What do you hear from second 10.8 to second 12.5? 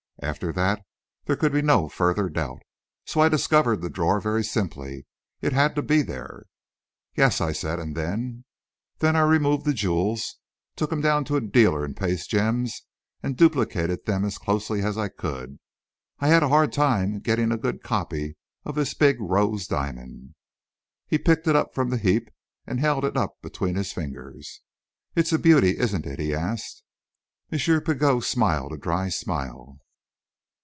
them down to a dealer in paste